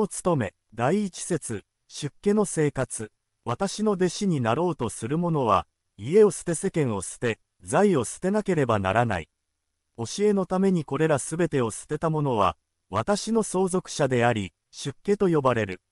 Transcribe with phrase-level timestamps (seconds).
[0.00, 3.12] の務め、第一節、出家の生活。
[3.44, 5.66] 私の弟子になろうとする者は、
[5.98, 9.28] 家を捨て世間を捨て、財を捨てなければならない。
[9.98, 12.56] 教えのためにこれらすべてを捨てた者は、
[12.88, 15.82] 私の相続者であり、出家と呼ばれる。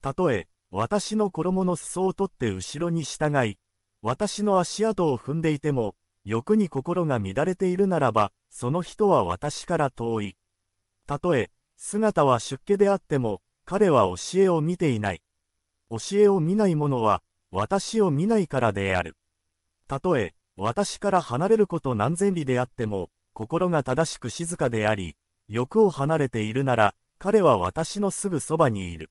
[0.00, 3.58] たとえ、私の衣の裾を取って後ろに従い、
[4.00, 10.36] 私の足跡を踏んでいても、欲に心が乱れているならば、その人は私から遠い。
[11.08, 11.50] たとえ、
[11.82, 15.22] 姿は出家であっても、彼は教えを見ていない。
[15.90, 19.16] 教えを見ない者は、私を見ないからである。
[19.88, 25.16] たとえ、私から離れること何千里であっても、心が正しく静かであり、
[25.48, 29.10] 欲を離れているなら、彼は私のすぐそばにいる。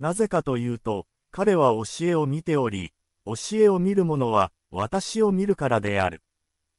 [0.00, 2.92] なぜかというと、彼は教えを見ており、
[3.26, 6.22] 教えを見る者は私を見るからである。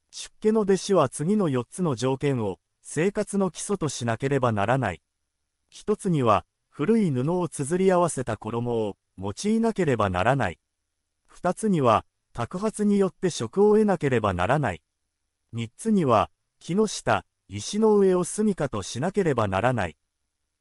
[0.10, 5.02] 出家の弟子は次の4つの条件を生活の基礎としなければならない。
[5.72, 10.60] 一つには、古い布を綴り合わせた衣を用いなければならない。
[11.28, 14.82] 二つには、托発によって職を得なければならない。
[15.54, 19.96] 三つには、木の下、石の上を住処としなければならない。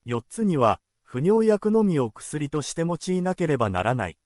[0.05, 4.17] 四つには、不尿薬のみを薬として用いなければならない。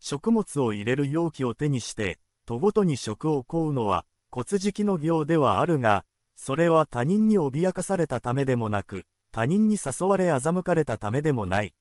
[0.00, 11.74] 食物を入れる容器を手にして、とごとに食を乞うのは、骨敷の行ではあるが、それは他人に脅かされたためでもなく、他人に誘われ欺かれたためでもない。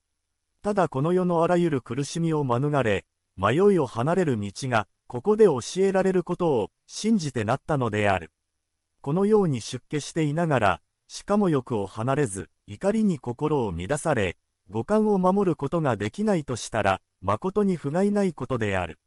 [0.64, 3.06] ただこの世のあらゆる苦しみを免れ、
[3.38, 8.32] 迷いを離れる道が、ここで教えられることを信じてなったのである。
[9.02, 14.36] このように出家していながら、しかも欲を離れず、怒りに心を乱され、
[14.72, 18.98] 五感を守ることができないとしたら、誠に不甲斐ないことである。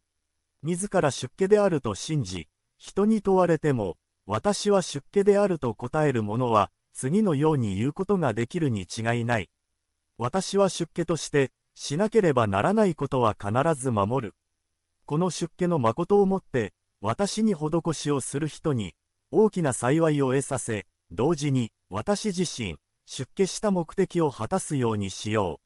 [0.63, 2.47] 自ら出家であると信じ、
[2.79, 9.51] 人に問われても、私は出家であると答える者は、次のように言うことができるに違いない。
[10.17, 14.35] 私は出家として、しなければならないことは必ず守る。
[15.05, 16.73] この出家の誠をもって、
[17.03, 18.95] 私に施しをする人に、
[19.31, 25.61] 大きな幸いを得させ、同時に、私自身、出家した目的を果たすようにしよ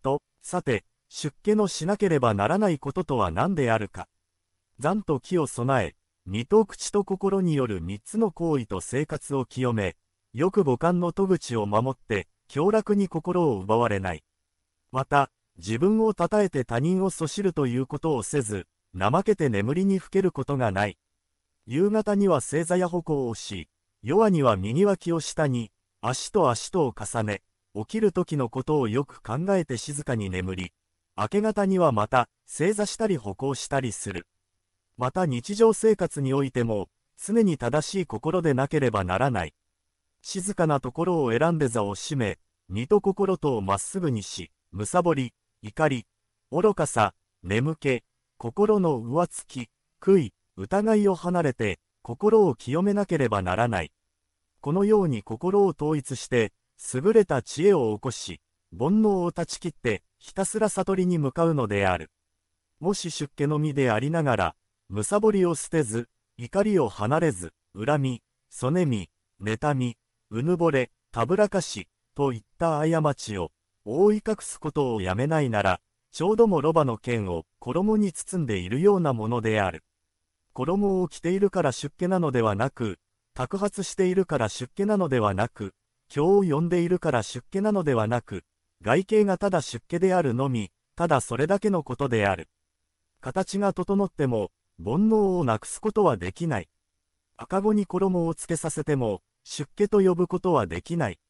[0.00, 0.02] う。
[0.02, 4.08] と、さて、出家のしなければならないこととは何であるか。
[4.80, 5.94] 残と木を備え、
[6.26, 9.96] 二と口と心による三つの行為と生活を清め、
[10.36, 14.22] よく母感の戸口を守って、強楽に心を奪われない。
[14.92, 20.98] また、自分を称えて他人をそしるということをせず、怠けて眠りにふけることがない。
[21.64, 23.70] 夕方には正座や歩行をし、
[24.02, 25.72] 夜には右脇を下に、
[26.02, 27.40] 足と足とを重ね、
[27.74, 30.72] 起きる時のことをよく考えて静かに眠り、
[31.16, 34.26] 明け方にはまた、正座したり歩行したりする。
[34.98, 39.54] また日常生活においても、常に正しい心でなければならない。
[40.28, 45.32] 静かなところを選んで座を閉め、身と心とをまっすぐにし、むさぼり、
[45.62, 46.04] 怒り、
[46.50, 47.14] 愚かさ、
[47.44, 48.02] 眠気、
[48.36, 49.68] 心の上つき、
[50.02, 53.92] 悔い、疑いを離れて、心を清めなければならない。
[54.60, 56.52] このように心を統一して、
[56.92, 58.40] 優れた知恵を起こし、
[58.76, 62.10] 煩悩を断ち切って、ひたすら悟りに向かうのである。
[62.80, 64.56] もし出家の身でありながら、
[64.88, 69.08] むさぼりを捨てず、怒りを離れず、恨み、そねみ、
[69.40, 69.96] 妬み、
[70.30, 73.52] うぬぼれ、たぶらかし、といった過ちを、
[73.84, 75.80] 覆い隠すことをやめないなら、
[76.10, 79.84] ちょうどもロバの剣を衣に包んでいるようなものである。
[80.52, 82.98] 衣を着ているから出家なのではなく、
[83.34, 85.74] 托発しているから出家なのではなく、
[86.08, 88.44] 経を呼んでいるから出家なのではなく、
[88.82, 92.48] 外形がただ出家であるのみ、ただそれだけのことである。
[93.20, 94.50] 形が整っても、
[94.82, 96.68] 煩悩をなくすことはできない。
[97.36, 101.20] 赤子に衣をつけさせても、出家と呼ぶことはできない。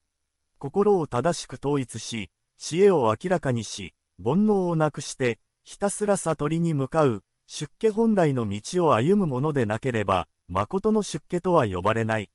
[0.59, 12.31] 心を正しく統一し、知恵を明らかにし、煩悩をなくして、ひたすら悟りに向かう、出家本来の道を歩むものでなければ、誠の出家とは呼ばれない。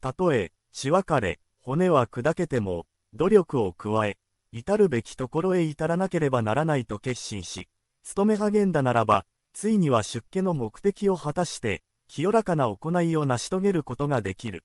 [0.00, 4.18] たとえ、血別れ、骨は砕けても、努力を加え、
[4.52, 7.68] 至るべきところへ至らなければならないと決心し、
[8.04, 9.24] 勤め励んだならば、
[9.54, 14.62] ついには出家の目的を果たして、清らかな行いを成し遂げることができる。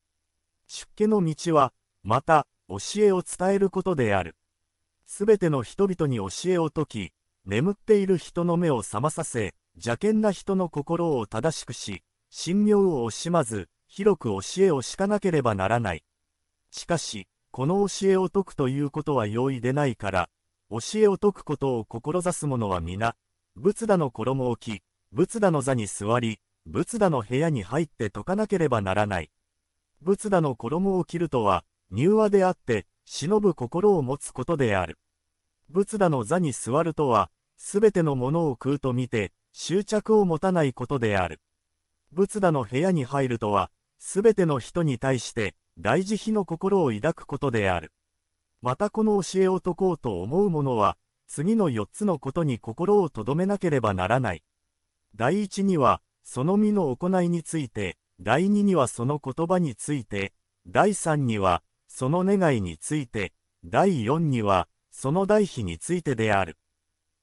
[0.74, 4.38] 出家の道は、また、教えを伝えることである。
[5.06, 7.14] すべての人々に教えを説き、
[7.46, 12.04] 眠っている人の目を覚まさせ、邪険な人の心を正しくし、
[12.34, 16.06] 神妙を惜しまず、広く教えを敷かなければならない。
[16.72, 20.30] しかし、この教えを説くということは容易でないから、
[20.70, 23.18] 教えを説くことを志す者は皆、
[23.58, 29.30] 仏陀の衣を着、仏陀の座に座り、仏陀の部屋に入って説かなければならない。
[30.02, 34.98] 仏陀の衣を着るとは、柔和であって、忍ぶ心を持つことである。
[35.70, 41.40] 仏陀の座に座るとは、すべてのものを空と見て、執着を持たないことである。
[42.12, 43.70] 仏陀の部屋に入るとは、
[44.00, 47.94] すべての人に対して、大慈悲の心を抱くことである。
[48.62, 50.98] またこの教えを説こうと思う者は、
[51.28, 54.44] 次の4つのことに心を留めなければならない。
[55.16, 60.34] 第一には、その身の行いについて、第二にはその言葉について、
[60.68, 63.34] 第三には、その願いについて、
[63.66, 66.58] 第四には、その代費についてである。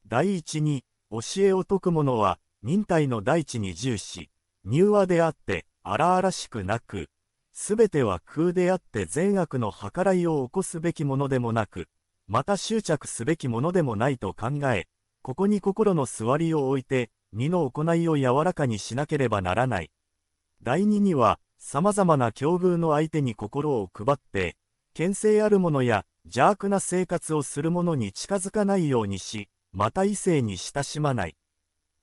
[0.08, 4.28] 第一に、教えを説く者は、忍耐の大地に重視、
[4.64, 7.08] 柔和であって、荒々しくなく、
[7.52, 11.88] すべては空であって善悪の計らいを起こすべきものでもなく、
[12.26, 14.86] また執着すべきものでもないと考え、
[15.22, 19.90] ここに心の座りを置いて、身の行いを柔らかにしなければならない。
[20.62, 24.56] 第二には、様々な境遇の相手に心を配って、
[24.94, 31.36] 牽制ある者や邪悪な生活をする者に近づかないようにし、また異性に親しまない。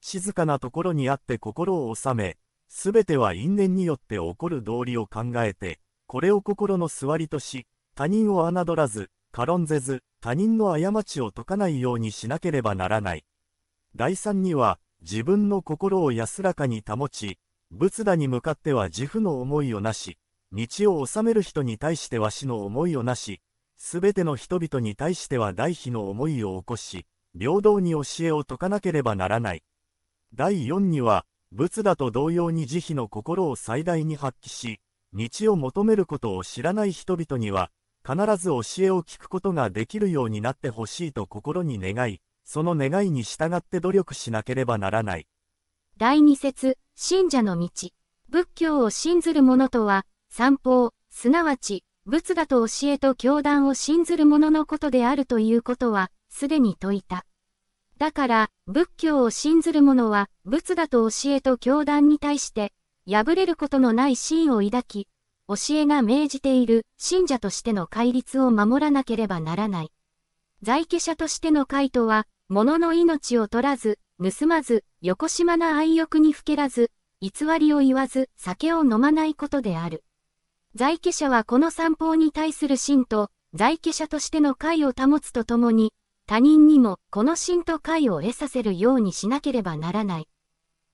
[0.02, 13.26] 静かなところにあって心を収め、すべては因縁によって起こる道理を考えて、これを心の座りとし、他人を侮らず、軽んぜず、他人の過ちを解かないようにしなければならない。
[13.96, 17.38] 第三には、自分の心を安らかに保ち、
[17.78, 20.18] 仏陀に向かっては自負の思いをなし、
[20.54, 20.66] 道
[20.98, 23.42] を治める人に対しては死の思いをなし、
[23.76, 27.06] すべての人々に対しては大悲の思いを起こし、
[27.38, 29.64] 平等に教えを説かなければならない。
[30.34, 34.80] 第4には、仏陀と同様に慈悲の心を最大に発揮し、
[35.12, 37.72] 道を求めることを知らない人々には、
[38.08, 45.28] 必ず教えを聞くことができるようになってほしいと心に願い、その願いに従って努力しなければならない。
[45.98, 47.70] 第二節、信者の道。
[48.28, 57.26] 仏教を信ずる者とは、三法、すなわち、仏だと教えと教団を信ずる者のことであるということは、すでに説いた。
[57.98, 62.74] だから、仏教を信ずる者は、仏だと教えと教団に対して、
[63.10, 65.08] 破れることのない信を抱き、
[65.48, 69.92] 教えが命じている信者としての戒律を守らなければならない。
[70.62, 80.04] 在家者としての回答は、物の命を取らず、盗まず、横島な愛欲にふけらず、偽りを言わず、酒を飲まないことである。
[80.74, 85.94] 在家者はこの散歩に対する信と、在家者としての会を保つとともに、
[86.28, 90.30] 他人にもこの信と会を得させるようにしなければならない。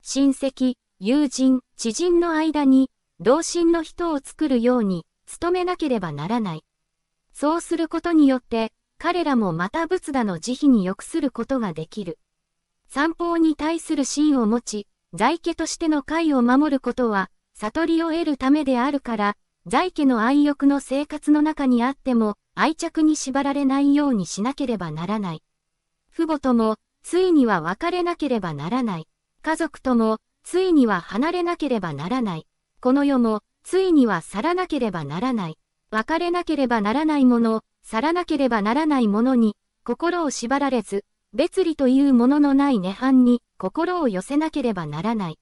[0.02, 5.06] 親戚、友人、知人の間に、同心の人を作るように、
[5.40, 6.64] 努めなければならない。
[7.34, 12.20] そうすることによって、彼らもまた仏陀の慈悲に良くすることができる。
[12.94, 25.44] 散歩に対する心を持ち、在家としての会を守ることは、悟りを得るためであるから、在家の愛欲の生活の中にあっても、愛着に縛られないようにしなければならない。
[26.14, 29.08] 父母とも、ついには別れなければならない。
[29.42, 32.48] 家族とも、ついには離れなければならない。
[32.82, 35.58] この世も、ついには去らなければならない。
[35.92, 39.56] 別れなければならないもの、去らなければならないものに、
[39.86, 45.40] 心を縛られず、別離というもののない涅槃に、心を寄せなければならない。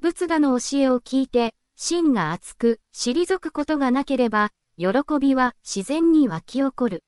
[0.00, 4.88] 仏陀の教えを聞いて、心が熱く、退くことがなければ、喜
[5.20, 7.04] びは自然に湧き起こる。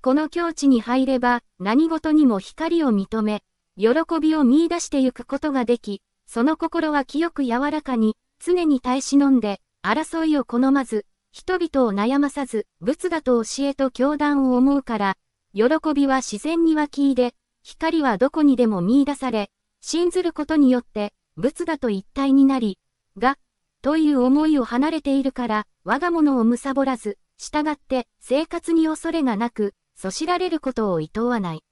[0.00, 3.42] この境地に入れば、何事にも光を認め、
[3.76, 3.88] 喜
[4.20, 15.16] びを見出してゆくことができ、その心は清く柔らかに、常に耐え忍んで、争いを好まず、人々を悩まさず、仏だと教えと教団を思うから、
[15.52, 15.64] 喜
[15.94, 19.50] びは自然に湧き入れ、光はどこにでも見出され、
[19.80, 22.78] 信ずることによって、仏だと一体になり、
[23.16, 23.38] が、
[23.82, 31.64] という思いを離れているから、我が物を貪らず、従って生活に恐れがなく、そしられることを厭わない。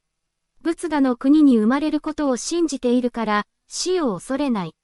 [0.62, 4.74] 仏陀の国に生まれることを信じているから、死を恐れない。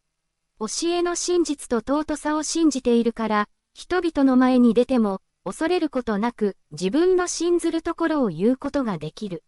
[0.61, 9.43] 教えの真実と尊さを信じているから、人々の前に出ても、恐れることなく、自分の信ずるところを言うことができる。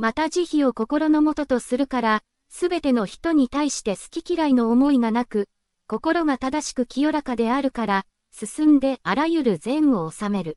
[0.00, 5.46] また慈悲を心のもととするから、すべての人に対して好き嫌いの思いがなく、
[5.86, 10.56] 心が正しく清らかであるから、進んであらゆる善を収める。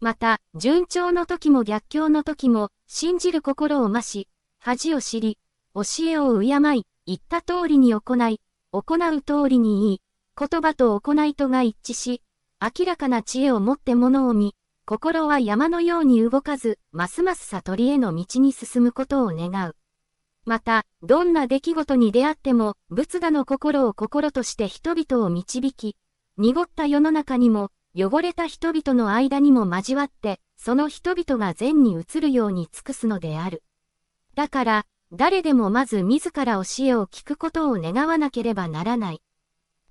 [0.00, 4.28] また、順調の時も逆境の時も、信じる心を増し、
[4.58, 5.38] 恥を知り、
[5.72, 8.40] 教えを敬い、言った通りに行い、
[8.72, 10.02] 行う通りに言い、
[10.36, 12.22] 言葉と行いとが一致し、
[12.60, 19.76] 明らかな知恵を持って物を見、心は山のように動かず、ますます悟りへの道に進むことを願う。
[20.44, 25.96] また、どんな出来事に出会っても、仏陀の心を心として人々を導き、
[26.36, 33.62] 濁った世の中にも、汚れた人々の間にも交わって、その人々が善に移るように尽くすのである。
[34.34, 39.22] だから、誰でもまず自ら教えを聞くことを願わなければならない。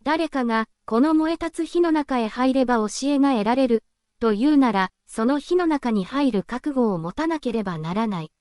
[0.04, 3.84] 誰かが、この燃え立つ火の中へ入れば教えが得られる、
[4.24, 8.32] というなら、その火の中に入る覚悟を持たなければならない。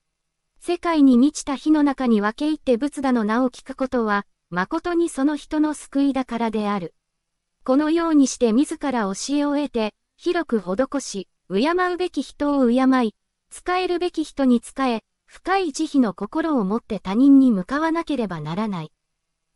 [0.61, 6.95] 世界に満ちた火の中に分け入って仏陀の名を聞くことは、誠にその人の救いだからである。
[7.65, 13.17] このようにして自ら教えを得て、広く施し、敬うべき人を敬い、
[13.51, 18.93] 使えるべき人に使え、深い慈悲の心を持って他人に向かわなければならない。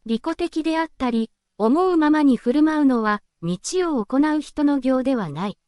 [0.06, 3.56] 利己的であったり、思うままに振る舞うのは、道
[3.96, 5.58] を行う人の行ではない。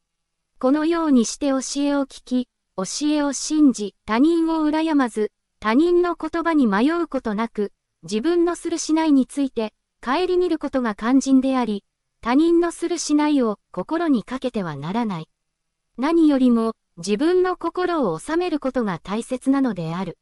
[0.60, 7.72] このようにして教えを聞き、教えを信じ、他人を羨まず、他人の言葉に迷うことなく、
[8.02, 9.72] 自分のするしないについて、
[10.04, 11.84] 顧みることが肝心であり、
[12.20, 15.28] 他人のするしないを心にかけてはならない。
[15.96, 20.18] 何よりも、自分の心を収めることが大切なのである。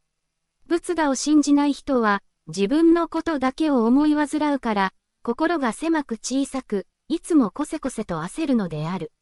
[0.67, 9.13] 仏陀を信じない人は、自分のことだけを思い煩うから、心が狭く小さく、いつもこせこせと焦るのである。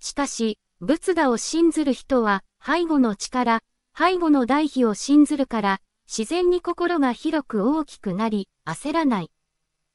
[0.00, 3.62] しかし、仏陀を信ずる人は、背後の力、
[3.96, 9.30] 背後の代費を信ずるから、自然に心が広く大きくなり、焦らない。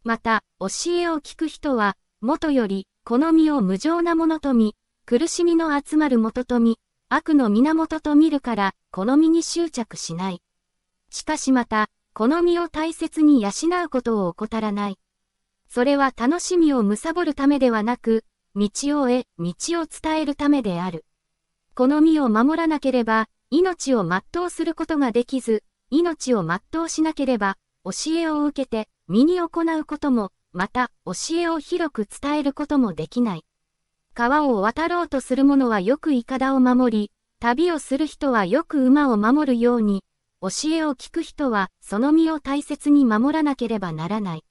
[0.04, 6.80] また、教えを聞く人は、元より、好みを無情なものと見、苦しみの集まる元と見、
[7.10, 10.42] 悪の源と見るから、好みに執着しない。
[11.10, 13.50] しかしまた、好みを大切に養
[13.86, 14.98] うことを怠らない。
[15.70, 18.70] それは楽しみを貪るためではなく、道
[19.02, 21.06] を得、道を伝えるためである。
[21.74, 33.46] 好みを守らなければ、命を全うすることができず、命を全うしなければ、教えを受けて、身に行うことも、また、教えを広く伝えることもできない。
[34.14, 40.04] 川を渡ろうとする者はよくイカダを守り、旅をする人はよく馬を守るように、
[40.42, 44.44] 教えを聞く人はその身を大切に守らなければならない。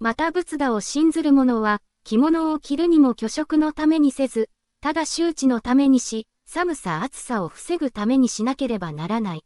[0.00, 4.48] また仏陀を信ずる者は、着物を着るにも虚食のためにせず、
[4.80, 9.44] ただ周知のためにし、寒さ暑さを防ぐためにしなければならない。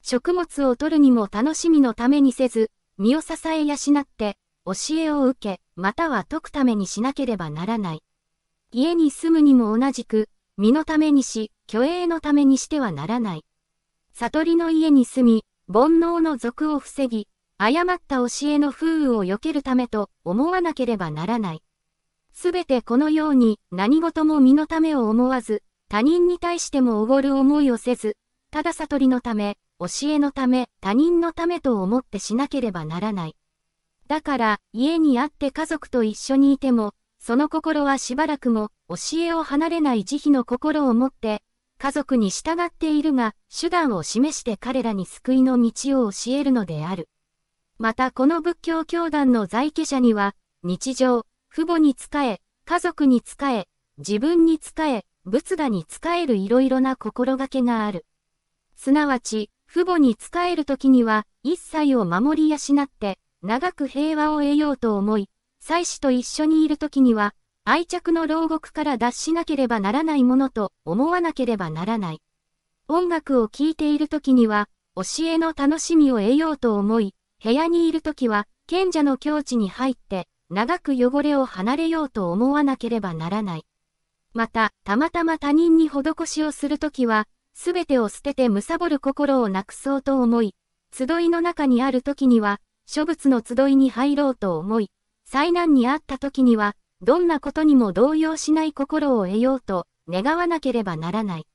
[0.00, 8.04] 食物を取るにも楽しみのためにせず、身を支え養って、教えを受け、または解くためにしなければならない。
[8.70, 13.44] 家に住むにも同じく、身のためにし、虚栄のためにしてはならない。
[14.12, 17.26] 悟りの家に住み、煩悩の俗を防ぎ、
[17.56, 21.62] 誤った教えの風雨を避けるためと思わなければならない。
[22.40, 28.16] すべてこのように何事も身のためを思わず、他人に対してもおごる思いをせず、
[28.52, 33.34] ただ悟りのため、教えのため、他人のためと思ってしなければならない。
[34.06, 41.42] だから、家にあって家族と一緒にいても、その心はしばらくも、教えを離れない慈悲の心を持って、
[41.76, 47.08] 家族に従っているが、手段を示して彼らに救いの道を教えるのである。
[47.78, 58.06] またこの仏教教団の在家者には、日常、父母に仕え、家族に仕え、自分に仕え、仏陀に仕えるいろいろな心がけがある。
[58.76, 65.28] すなわち、父母に仕えるときには、一切を守り養って、長く平和を得ようと思い、
[65.60, 72.22] 妻子と一緒にいるときには、愛着の牢獄から脱しなければならないものと思わなければならない。
[72.88, 83.64] 音楽を聴いているときには、教えの楽しみを得ようと思い、部屋にいるときは、賢者の境地に入って、長く汚れを離れようと思わなければならない。
[84.34, 90.54] また、たまたま他人に施しをするときは、すべてを捨てて貪る心をなくそうと思い、
[90.92, 94.90] 集いの中にあるときには、諸仏の集いに入ろうと思い、
[95.26, 101.46] 災難にあったときには、どんなことにも動揺しない心を得ようと願わなければならない。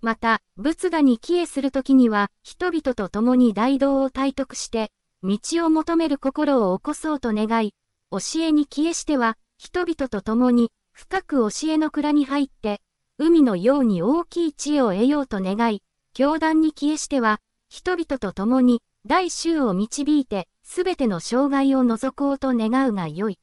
[0.00, 4.90] また、仏陀に帰依するときには、人々と共に大道を体得して、
[5.22, 7.72] 道を求める心を起こそうと願い、
[8.14, 12.80] 教えに帰依しては、人々と共に、深く教えの蔵に入って、
[13.18, 23.38] 海のように大きい知恵を得ようと願い、教団に帰依しては、人々と共に、大衆を導いて、すべての障害を除こうと願うがよい。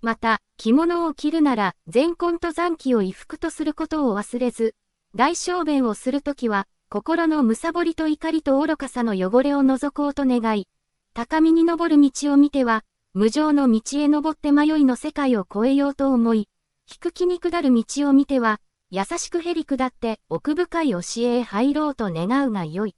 [0.00, 4.74] また、着物を着るなら、全根と残機を衣服とすることを忘れず、
[5.14, 10.66] 大小便をするときは、心の貪りと怒りと愚かさの汚れを除こうと願い、
[11.12, 16.48] 高みに登る道を見ては、無常の道へ登って迷いの世界を越えようと思い、
[16.86, 22.94] 低きに下る道を見ては、優しくへり下って奥深い教えへ入ろうと願うがよい。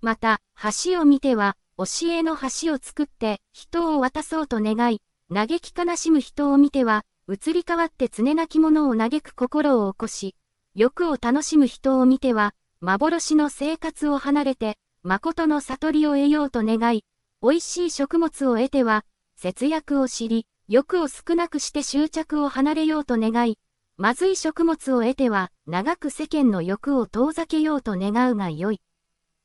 [0.00, 0.40] また、
[0.84, 10.36] 橋を見ては、教えの橋を作って人を渡そうと願い、嘆き悲しむ人を見ては、移り変わって常なき者を嘆く心を起こし、
[10.74, 17.04] 欲を楽しむ人を見ては、幻の生活を離れて、誠の悟りを得ようと願い、
[17.42, 19.04] 美味しい食物を得ては、
[19.38, 23.58] 節約を知り、欲を少なくして執着を離れようと願い、
[23.98, 28.80] まずい食物を得ては、長く世間の欲を遠ざけようと願うがよい。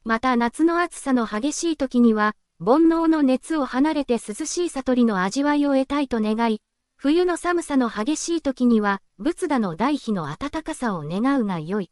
[0.05, 6.61] また夏の暑さの激しい時には、煩悩の熱を離れて涼しい悟りの味わいを得たいと願い、
[6.95, 11.91] 冬の寒さの激しい時には、仏陀の大悲の暖かさを願うがよい。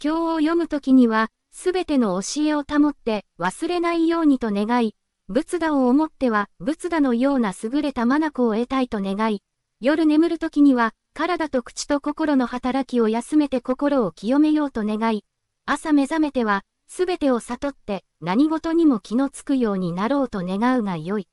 [0.00, 4.96] 経を読む時には、すべての教えを保って忘れないようにと願い、
[5.32, 9.44] 仏陀を思っては仏陀のような優れた眼を得たいと願い、
[9.80, 15.24] 夜眠る時には、体と口と心の働きを休めて心を清めようと願い、
[15.66, 21.28] 朝目覚めては、すべてを悟って何事にも気のつくようになろうと願うがよい。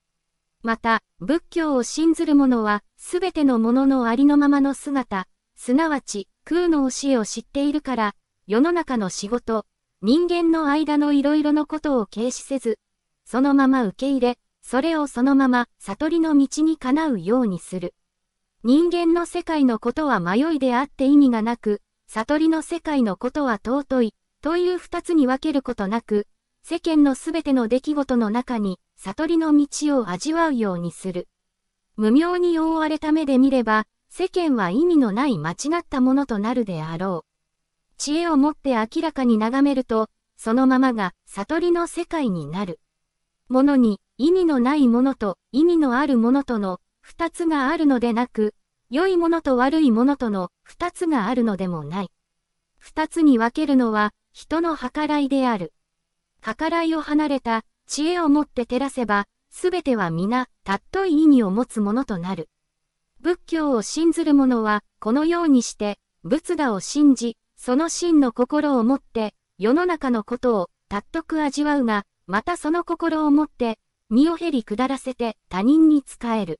[0.62, 9.66] また、仏教を信ずる者は、すべてのもののありのままの姿、すなわち空の教えを知っているから、世の中の仕事、
[10.04, 12.78] 人間の間のいろいろのことを軽視せず、
[13.30, 17.94] そのまま受け入れ、それをそのまま悟りの道にかなうようにする。
[18.64, 26.26] 人間の世界のことは迷いであって意味がなく、悟りの世界のことは尊い、という二つに分けることなく、
[26.64, 31.28] 世間のすべての出来事の中に、悟りの道を味わうようにする。
[31.98, 37.98] 無明に覆われた目で見れば、世間は意味のない間違ったものとなるであろう。
[37.98, 42.80] 知恵をもって明らかに眺めると、そのままが悟りの世界になる。
[43.50, 48.54] ものに意味のないものと意味のあるものとの二つがあるのでなく、
[48.90, 52.12] 良いものと悪いものとの二つがあるのでもない。
[52.78, 55.74] 二つに分けるのは人の計らいである。
[56.42, 62.50] 計らいを離れた知恵をもって照らせば、すべては皆、たっとい意味を持つものとなる。
[63.22, 76.60] 仏教を信ずる者は、このようにして、仏陀を信じ、その真の心を持って、世の中のことを、たっとく味わうが、またその心を持って、身を減り下らせて他人に仕える。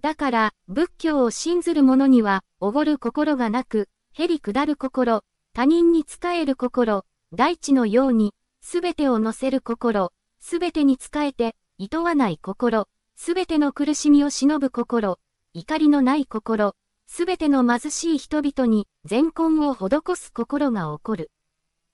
[0.00, 7.04] だから、仏教を信ずる者には、おごる心がなく、減り下る心、他人に仕える心、
[7.34, 15.18] 大地のように、すべてを乗せる心、すべてに仕えて、厭わない心、すべての苦しみを忍ぶ心、
[15.52, 16.74] 怒りのない心、
[17.06, 21.30] すべての貧しい人々に善根を施す心が起こる。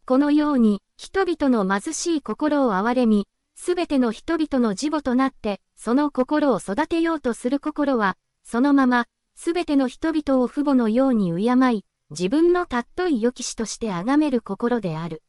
[0.04, 15.24] このように、人々の貧しい心を憐れみ、すべての人々の自母となって、その心を育てようとする心は、そのまま、すべての人々を父母のように敬い、自分の尊い良き師として崇める心である。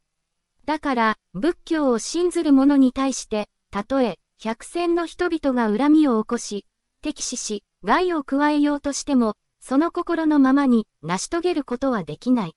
[0.68, 6.68] だから、仏教を信ずる者に対して、たとえ、百戦の人々が恨みを起こし、
[7.02, 12.56] 敵視し、害を加えようとしても、その心のままに成し遂げることはできない。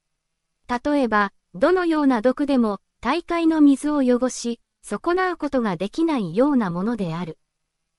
[0.69, 7.39] 例えば、どのような毒でも、大海の水を汚し、損なうことができないようなものである。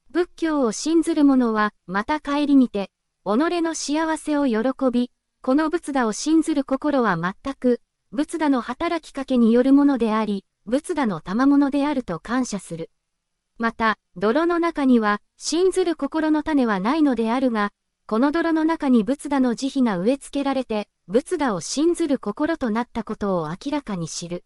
[0.09, 2.89] 仏教を信ずる者は、また顧みて、
[3.23, 7.81] 己の幸せを喜び、この仏陀を信ずる心は全く、
[8.11, 12.89] 仏陀の働きかけによるものであり、仏陀の賜物であると感謝する。
[13.57, 17.71] また、泥の中には、信ずる心の種はないのであるが、
[18.07, 24.45] この泥の中に仏陀の慈悲が植え付けられて、仏陀を信ずる心となったことを明らかに知る。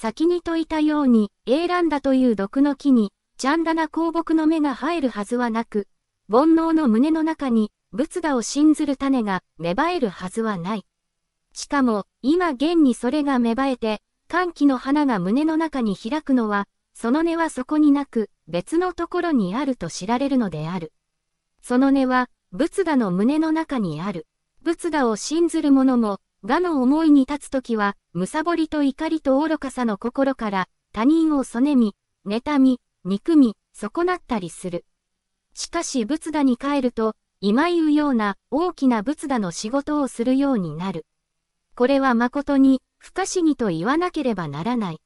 [0.00, 5.88] 先に説いたように、エーランダという毒の木に、ちゃんだな香木の芽が生えるはずはなく、
[6.30, 10.84] 煩悩の胸の中に、仏陀を信ずる種が芽生えるはずはない。
[11.52, 20.92] しかも、今現にそれが芽生えて、歓喜の花が胸の中に開くのは、その根はそこになく、別のところにあると知られるのである。
[21.60, 24.28] その根は、仏陀の胸の中にある。
[24.62, 31.96] 仏陀を信ずる者も、我の思いに立つときは、むさぼりと怒りと愚かさの心から、他人をそねみ、
[32.26, 34.84] 妬み、憎み、損なったりする。
[35.54, 41.06] しかし仏陀に帰ると、今言うような大きな仏陀の仕事をするようになる。
[41.74, 45.00] これは誠に不可思議と言わなければならない。